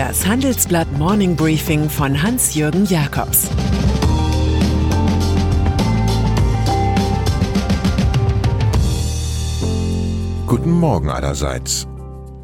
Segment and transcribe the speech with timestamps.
[0.00, 3.50] Das Handelsblatt Morning Briefing von Hans-Jürgen Jakobs
[10.46, 11.86] Guten Morgen allerseits.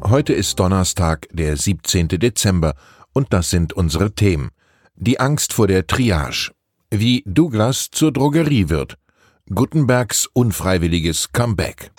[0.03, 2.09] Heute ist Donnerstag, der 17.
[2.09, 2.75] Dezember,
[3.11, 4.51] und das sind unsere Themen.
[4.95, 6.51] Die Angst vor der Triage.
[6.91, 8.99] Wie Douglas zur Drogerie wird.
[9.49, 11.89] Gutenbergs unfreiwilliges Comeback.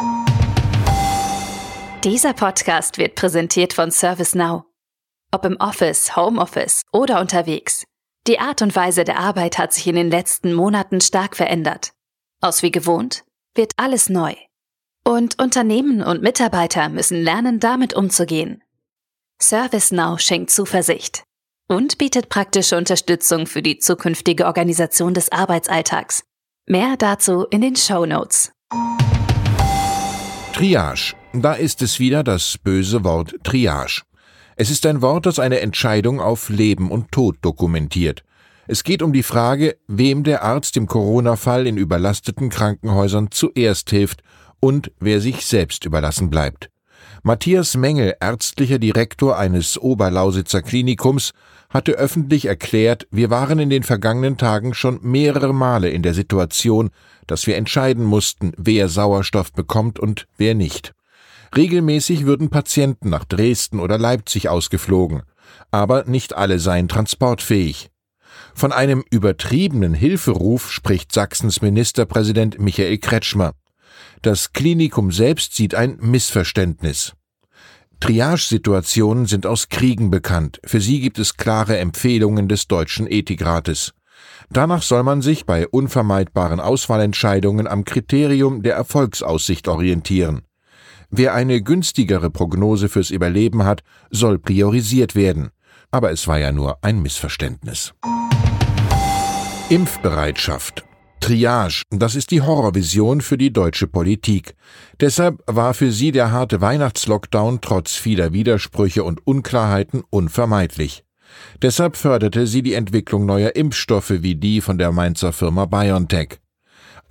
[2.05, 4.68] Dieser Podcast wird präsentiert von ServiceNow.
[5.31, 7.85] Ob im Office, Homeoffice oder unterwegs.
[8.27, 11.93] Die Art und Weise der Arbeit hat sich in den letzten Monaten stark verändert.
[12.41, 13.25] Aus wie gewohnt
[13.55, 14.35] wird alles neu.
[15.05, 18.63] Und Unternehmen und Mitarbeiter müssen lernen, damit umzugehen.
[19.41, 21.25] ServiceNow schenkt Zuversicht
[21.69, 26.25] und bietet praktische Unterstützung für die zukünftige Organisation des Arbeitsalltags.
[26.67, 28.53] Mehr dazu in den Show Notes.
[30.53, 31.15] Triage.
[31.33, 34.03] Da ist es wieder das böse Wort Triage.
[34.61, 38.25] Es ist ein Wort, das eine Entscheidung auf Leben und Tod dokumentiert.
[38.67, 44.25] Es geht um die Frage, wem der Arzt im Corona-Fall in überlasteten Krankenhäusern zuerst hilft
[44.59, 46.71] und wer sich selbst überlassen bleibt.
[47.23, 51.31] Matthias Mengel, ärztlicher Direktor eines Oberlausitzer Klinikums,
[51.71, 56.91] hatte öffentlich erklärt, wir waren in den vergangenen Tagen schon mehrere Male in der Situation,
[57.29, 60.95] dass wir entscheiden mussten, wer Sauerstoff bekommt und wer nicht.
[61.57, 65.23] Regelmäßig würden Patienten nach Dresden oder Leipzig ausgeflogen,
[65.71, 67.91] aber nicht alle seien transportfähig.
[68.55, 73.53] Von einem übertriebenen Hilferuf spricht Sachsens Ministerpräsident Michael Kretschmer.
[74.23, 77.15] Das Klinikum selbst sieht ein Missverständnis.
[78.01, 80.61] Triage-Situationen sind aus Kriegen bekannt.
[80.65, 83.93] Für sie gibt es klare Empfehlungen des Deutschen Ethikrates.
[84.51, 90.43] Danach soll man sich bei unvermeidbaren Auswahlentscheidungen am Kriterium der Erfolgsaussicht orientieren.
[91.11, 95.51] Wer eine günstigere Prognose fürs Überleben hat, soll priorisiert werden.
[95.91, 97.95] Aber es war ja nur ein Missverständnis.
[99.71, 100.85] Impfbereitschaft.
[101.21, 104.55] Triage, das ist die Horrorvision für die deutsche Politik.
[105.01, 111.05] Deshalb war für sie der harte Weihnachtslockdown trotz vieler Widersprüche und Unklarheiten unvermeidlich.
[111.61, 116.39] Deshalb förderte sie die Entwicklung neuer Impfstoffe wie die von der Mainzer Firma BioNTech.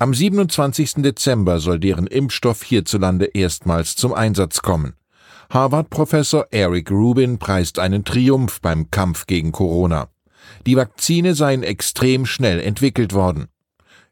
[0.00, 1.02] Am 27.
[1.02, 4.94] Dezember soll deren Impfstoff hierzulande erstmals zum Einsatz kommen.
[5.50, 10.08] Harvard-Professor Eric Rubin preist einen Triumph beim Kampf gegen Corona.
[10.66, 13.48] Die Vakzine seien extrem schnell entwickelt worden.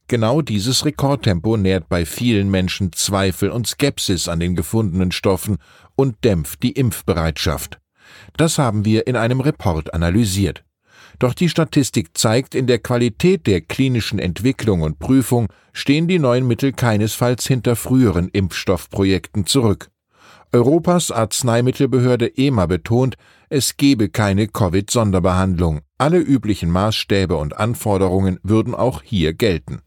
[0.09, 5.59] Genau dieses Rekordtempo nährt bei vielen Menschen Zweifel und Skepsis an den gefundenen Stoffen
[5.95, 7.79] und dämpft die Impfbereitschaft.
[8.37, 10.66] Das haben wir in einem Report analysiert.
[11.19, 16.47] Doch die Statistik zeigt, in der Qualität der klinischen Entwicklung und Prüfung stehen die neuen
[16.47, 19.88] Mittel keinesfalls hinter früheren Impfstoffprojekten zurück.
[20.53, 23.16] Europas Arzneimittelbehörde EMA betont,
[23.49, 25.81] es gebe keine Covid-Sonderbehandlung.
[25.99, 29.81] Alle üblichen Maßstäbe und Anforderungen würden auch hier gelten.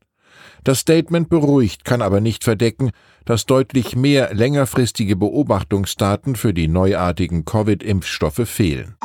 [0.64, 2.92] Das Statement beruhigt, kann aber nicht verdecken,
[3.26, 8.96] dass deutlich mehr längerfristige Beobachtungsdaten für die neuartigen Covid-Impfstoffe fehlen.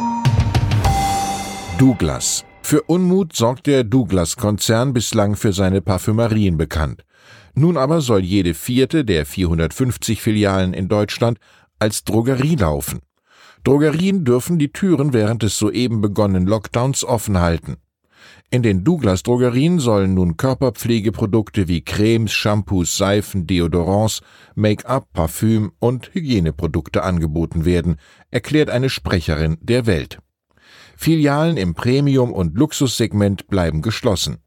[1.78, 2.44] Douglas.
[2.62, 7.04] Für Unmut sorgt der Douglas-Konzern bislang für seine Parfümerien bekannt.
[7.54, 11.38] Nun aber soll jede vierte der 450 Filialen in Deutschland
[11.80, 13.00] als Drogerie laufen.
[13.64, 17.76] Drogerien dürfen die Türen während des soeben begonnenen Lockdowns offen halten.
[18.50, 24.20] In den Douglas Drogerien sollen nun Körperpflegeprodukte wie Cremes, Shampoos, Seifen, Deodorants,
[24.54, 27.96] Make-up, Parfüm und Hygieneprodukte angeboten werden,
[28.30, 30.20] erklärt eine Sprecherin der Welt.
[30.96, 34.38] Filialen im Premium- und Luxussegment bleiben geschlossen.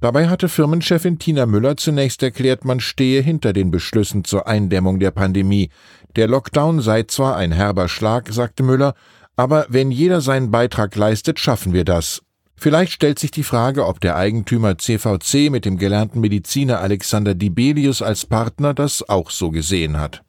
[0.00, 5.10] Dabei hatte Firmenchefin Tina Müller zunächst erklärt, man stehe hinter den Beschlüssen zur Eindämmung der
[5.10, 5.70] Pandemie.
[6.16, 8.94] Der Lockdown sei zwar ein herber Schlag, sagte Müller,
[9.36, 12.22] aber wenn jeder seinen Beitrag leistet, schaffen wir das.
[12.56, 18.02] Vielleicht stellt sich die Frage, ob der Eigentümer CVC mit dem gelernten Mediziner Alexander Dibelius
[18.02, 20.24] als Partner das auch so gesehen hat.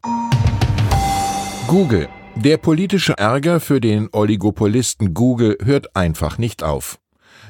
[1.67, 2.07] Google
[2.41, 6.97] der politische Ärger für den Oligopolisten Google hört einfach nicht auf.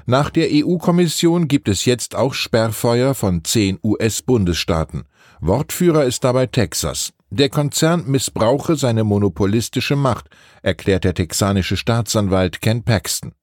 [0.07, 5.03] Nach der EU-Kommission gibt es jetzt auch Sperrfeuer von zehn US-Bundesstaaten.
[5.41, 7.13] Wortführer ist dabei Texas.
[7.29, 10.29] Der Konzern missbrauche seine monopolistische Macht,
[10.63, 13.33] erklärt der texanische Staatsanwalt Ken Paxton.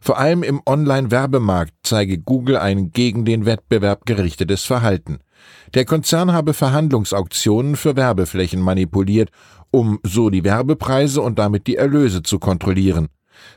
[0.00, 5.18] Vor allem im Online-Werbemarkt zeige Google ein gegen den Wettbewerb gerichtetes Verhalten.
[5.74, 9.30] Der Konzern habe Verhandlungsauktionen für Werbeflächen manipuliert
[9.74, 13.08] um so die Werbepreise und damit die Erlöse zu kontrollieren.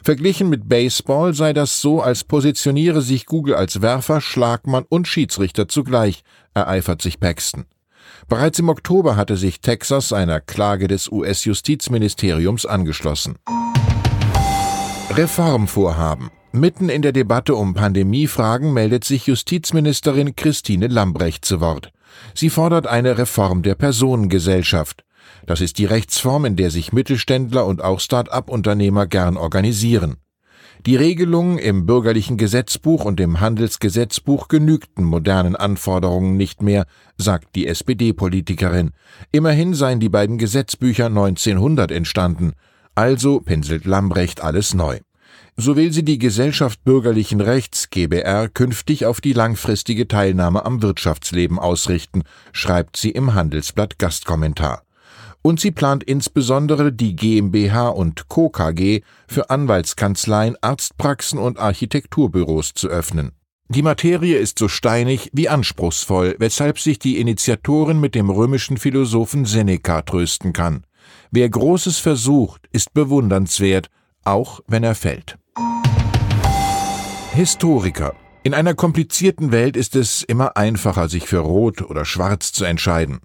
[0.03, 5.67] Verglichen mit Baseball sei das so, als positioniere sich Google als Werfer, Schlagmann und Schiedsrichter
[5.67, 6.23] zugleich,
[6.55, 7.65] ereifert sich Paxton.
[8.27, 13.37] Bereits im Oktober hatte sich Texas einer Klage des US-Justizministeriums angeschlossen.
[15.11, 16.31] Reformvorhaben.
[16.59, 21.91] Mitten in der Debatte um Pandemiefragen meldet sich Justizministerin Christine Lambrecht zu Wort.
[22.33, 25.03] Sie fordert eine Reform der Personengesellschaft.
[25.45, 30.17] Das ist die Rechtsform, in der sich Mittelständler und auch Start-up-Unternehmer gern organisieren.
[30.85, 36.85] Die Regelungen im bürgerlichen Gesetzbuch und im Handelsgesetzbuch genügten modernen Anforderungen nicht mehr,
[37.17, 38.91] sagt die SPD-Politikerin.
[39.31, 42.53] Immerhin seien die beiden Gesetzbücher 1900 entstanden.
[42.95, 44.99] Also pinselt Lambrecht alles neu.
[45.59, 51.57] So will sie die Gesellschaft bürgerlichen Rechts GBR künftig auf die langfristige Teilnahme am Wirtschaftsleben
[51.57, 52.23] ausrichten,
[52.53, 54.83] schreibt sie im Handelsblatt Gastkommentar
[55.41, 58.49] und sie plant insbesondere die GmbH und Co.
[58.49, 63.31] KG für Anwaltskanzleien, Arztpraxen und Architekturbüros zu öffnen.
[63.69, 69.45] Die Materie ist so steinig wie anspruchsvoll, weshalb sich die Initiatorin mit dem römischen Philosophen
[69.45, 70.83] Seneca trösten kann.
[71.31, 73.89] Wer Großes versucht, ist bewundernswert,
[74.23, 75.37] auch wenn er fällt.
[77.33, 82.65] Historiker in einer komplizierten Welt ist es immer einfacher, sich für Rot oder Schwarz zu
[82.65, 83.19] entscheiden.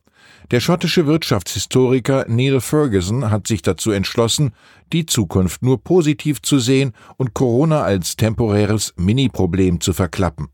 [0.50, 4.50] Der schottische Wirtschaftshistoriker Neil Ferguson hat sich dazu entschlossen,
[4.92, 10.48] die Zukunft nur positiv zu sehen und Corona als temporäres Mini-Problem zu verklappen.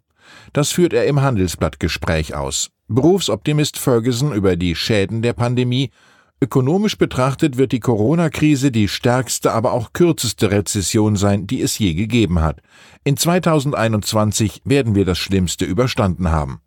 [0.53, 2.71] Das führt er im Handelsblattgespräch aus.
[2.87, 5.91] Berufsoptimist Ferguson über die Schäden der Pandemie
[6.41, 11.95] Ökonomisch betrachtet wird die Corona-Krise die stärkste, aber auch kürzeste Rezession sein, die es je
[11.95, 12.61] gegeben hat.
[13.03, 16.61] In 2021 werden wir das Schlimmste überstanden haben.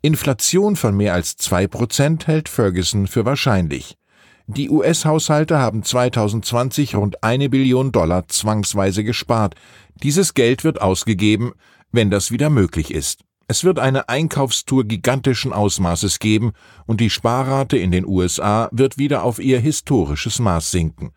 [0.00, 3.98] Inflation von mehr als zwei Prozent hält Ferguson für wahrscheinlich.
[4.46, 9.54] Die US-Haushalte haben 2020 rund eine Billion Dollar zwangsweise gespart.
[10.02, 11.52] Dieses Geld wird ausgegeben,
[11.92, 13.20] wenn das wieder möglich ist.
[13.52, 16.52] Es wird eine Einkaufstour gigantischen Ausmaßes geben
[16.86, 21.10] und die Sparrate in den USA wird wieder auf ihr historisches Maß sinken.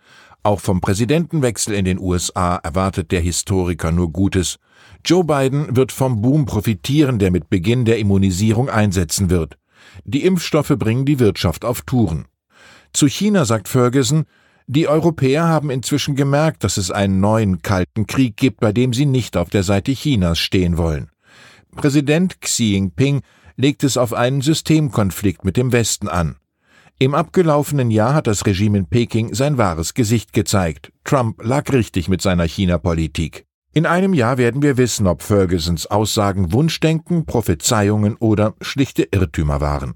[0.44, 4.58] Auch vom Präsidentenwechsel in den USA erwartet der Historiker nur Gutes.
[5.06, 9.58] Joe Biden wird vom Boom profitieren, der mit Beginn der Immunisierung einsetzen wird.
[10.04, 12.26] Die Impfstoffe bringen die Wirtschaft auf Touren.
[12.92, 14.26] Zu China sagt Ferguson,
[14.68, 19.06] die Europäer haben inzwischen gemerkt, dass es einen neuen kalten Krieg gibt, bei dem sie
[19.06, 21.10] nicht auf der Seite Chinas stehen wollen.
[21.76, 23.22] Präsident Xi Jinping
[23.58, 26.38] legt es auf einen Systemkonflikt mit dem Westen an.
[26.98, 30.92] Im abgelaufenen Jahr hat das Regime in Peking sein wahres Gesicht gezeigt.
[31.04, 33.46] Trump lag richtig mit seiner China-Politik.
[33.74, 39.96] In einem Jahr werden wir wissen, ob Fergusons Aussagen Wunschdenken, Prophezeiungen oder schlichte Irrtümer waren.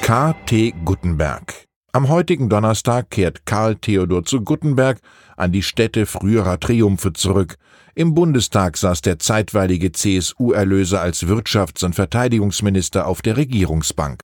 [0.00, 0.34] K.
[0.46, 0.74] T.
[0.84, 4.98] Guttenberg Am heutigen Donnerstag kehrt Karl Theodor zu Guttenberg
[5.36, 7.56] an die Stätte früherer Triumphe zurück.
[7.94, 14.22] Im Bundestag saß der zeitweilige CSU-Erlöser als Wirtschafts- und Verteidigungsminister auf der Regierungsbank.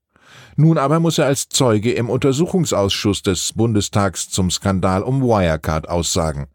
[0.56, 6.47] Nun aber muss er als Zeuge im Untersuchungsausschuss des Bundestags zum Skandal um Wirecard aussagen.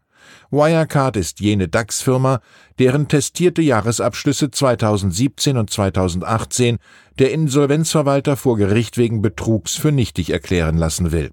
[0.54, 2.40] Wirecard ist jene DAX-Firma,
[2.78, 6.78] deren testierte Jahresabschlüsse 2017 und 2018
[7.18, 11.32] der Insolvenzverwalter vor Gericht wegen Betrugs für nichtig erklären lassen will.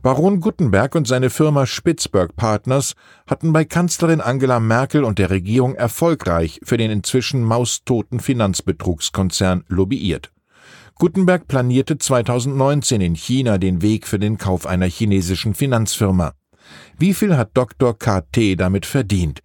[0.00, 2.94] Baron Guttenberg und seine Firma Spitzberg Partners
[3.26, 10.32] hatten bei Kanzlerin Angela Merkel und der Regierung erfolgreich für den inzwischen maustoten Finanzbetrugskonzern lobbyiert.
[10.94, 16.32] Guttenberg planierte 2019 in China den Weg für den Kauf einer chinesischen Finanzfirma.
[16.98, 17.98] Wie viel hat Dr.
[17.98, 19.40] KT damit verdient?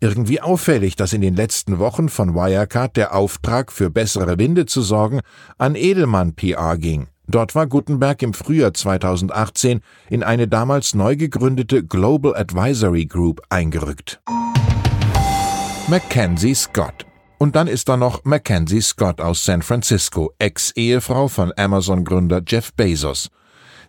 [0.00, 4.82] Irgendwie auffällig, dass in den letzten Wochen von Wirecard der Auftrag, für bessere Winde zu
[4.82, 5.20] sorgen,
[5.56, 7.06] an Edelmann PR ging.
[7.26, 14.20] Dort war Gutenberg im Frühjahr 2018 in eine damals neu gegründete Global Advisory Group eingerückt.
[15.88, 17.06] Mackenzie Scott
[17.38, 23.28] und dann ist da noch Mackenzie Scott aus San Francisco, Ex-Ehefrau von Amazon-Gründer Jeff Bezos.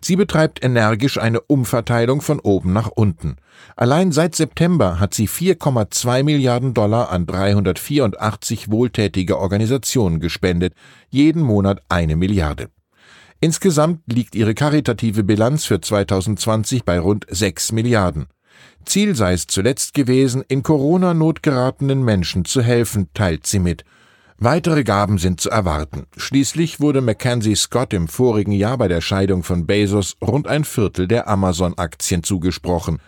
[0.06, 3.38] Sie betreibt energisch eine Umverteilung von oben nach unten.
[3.74, 10.74] Allein seit September hat sie 4,2 Milliarden Dollar an 384 wohltätige Organisationen gespendet,
[11.08, 12.68] jeden Monat eine Milliarde.
[13.40, 18.26] Insgesamt liegt ihre karitative Bilanz für 2020 bei rund 6 Milliarden.
[18.84, 23.84] Ziel sei es zuletzt gewesen, in Corona-Not geratenen Menschen zu helfen, teilt sie mit.
[24.38, 26.06] Weitere Gaben sind zu erwarten.
[26.16, 31.08] Schließlich wurde Mackenzie Scott im vorigen Jahr bei der Scheidung von Bezos rund ein Viertel
[31.08, 32.98] der Amazon-Aktien zugesprochen.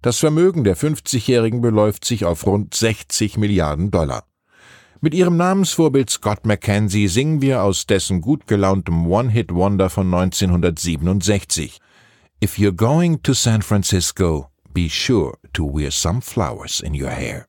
[0.00, 4.24] Das Vermögen der 50-Jährigen beläuft sich auf rund 60 Milliarden Dollar.
[5.02, 11.80] Mit ihrem Namensvorbild Scott McKenzie singen wir aus dessen gut gelauntem One-Hit-Wonder von 1967.
[12.42, 17.46] If you're going to San Francisco, be sure to wear some flowers in your hair.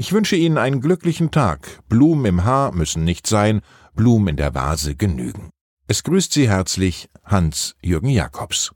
[0.00, 1.82] Ich wünsche Ihnen einen glücklichen Tag.
[1.90, 3.60] Blumen im Haar müssen nicht sein,
[3.94, 5.50] Blumen in der Vase genügen.
[5.88, 8.72] Es grüßt Sie herzlich Hans-Jürgen Jakobs.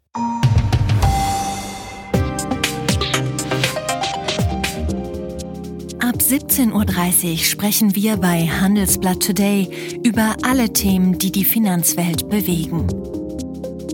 [5.99, 12.87] Ab 17.30 Uhr sprechen wir bei Handelsblatt Today über alle Themen, die die Finanzwelt bewegen.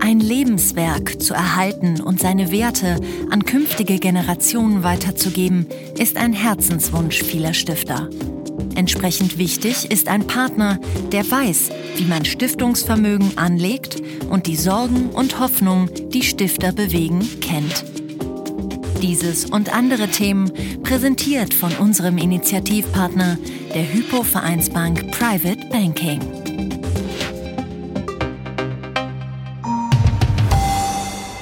[0.03, 5.67] Ein Lebenswerk zu erhalten und seine Werte an künftige Generationen weiterzugeben,
[5.97, 8.09] ist ein Herzenswunsch vieler Stifter.
[8.75, 10.79] Entsprechend wichtig ist ein Partner,
[11.11, 17.85] der weiß, wie man Stiftungsvermögen anlegt und die Sorgen und Hoffnungen, die Stifter bewegen, kennt.
[19.03, 23.37] Dieses und andere Themen präsentiert von unserem Initiativpartner,
[23.73, 26.40] der Hypo Vereinsbank Private Banking.